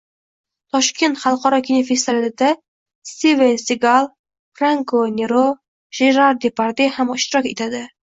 Toshkent 0.75 1.17
xalqaro 1.23 1.57
kinofestivalida 1.67 2.47
Stiven 3.09 3.59
Sigal, 3.63 4.07
Franko 4.61 5.03
Nero, 5.19 5.43
Jerar 5.99 6.41
Deparde 6.47 6.89
ham 6.97 7.13
ishtirok 7.19 7.51
etadi 7.53 7.83